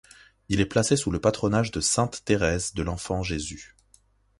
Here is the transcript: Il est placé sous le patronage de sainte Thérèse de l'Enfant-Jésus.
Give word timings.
Il 0.49 0.59
est 0.61 0.65
placé 0.65 0.95
sous 0.97 1.11
le 1.11 1.21
patronage 1.21 1.69
de 1.69 1.79
sainte 1.79 2.25
Thérèse 2.25 2.73
de 2.73 2.81
l'Enfant-Jésus. 2.81 3.75